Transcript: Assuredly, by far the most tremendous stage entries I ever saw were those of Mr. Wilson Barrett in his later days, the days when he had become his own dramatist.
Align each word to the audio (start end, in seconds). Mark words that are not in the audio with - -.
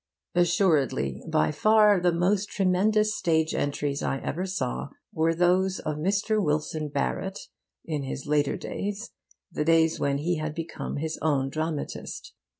Assuredly, 0.33 1.21
by 1.29 1.51
far 1.51 1.99
the 1.99 2.11
most 2.11 2.49
tremendous 2.49 3.15
stage 3.15 3.53
entries 3.53 4.01
I 4.01 4.17
ever 4.21 4.47
saw 4.47 4.89
were 5.13 5.35
those 5.35 5.77
of 5.77 5.97
Mr. 5.97 6.43
Wilson 6.43 6.89
Barrett 6.89 7.37
in 7.85 8.01
his 8.01 8.25
later 8.25 8.57
days, 8.57 9.11
the 9.51 9.63
days 9.63 9.99
when 9.99 10.17
he 10.17 10.37
had 10.37 10.55
become 10.55 10.97
his 10.97 11.19
own 11.21 11.49
dramatist. 11.51 12.33